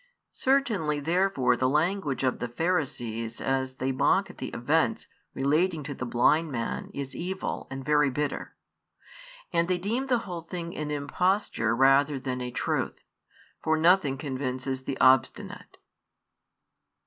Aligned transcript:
Certainly 0.31 1.01
therefore 1.01 1.55
the 1.55 1.69
language 1.69 2.23
of 2.23 2.39
the 2.39 2.47
Pharisees 2.47 3.39
as 3.39 3.75
they 3.75 3.91
mock 3.91 4.31
at 4.31 4.39
the 4.39 4.47
events 4.47 5.05
relating 5.35 5.83
to 5.83 5.93
the 5.93 6.07
blind 6.07 6.51
man 6.51 6.89
is 6.91 7.15
evil 7.15 7.67
and 7.69 7.85
very 7.85 8.09
bitter, 8.09 8.55
and 9.53 9.67
they 9.67 9.77
deem 9.77 10.07
the 10.07 10.17
whole 10.25 10.41
thing 10.41 10.75
an 10.75 10.89
imposture 10.89 11.75
rather 11.75 12.17
than 12.19 12.41
a 12.41 12.49
truth; 12.49 13.03
for 13.61 13.77
nothing 13.77 14.17
convinces 14.17 14.85
the 14.85 14.99
obstinate. 14.99 15.77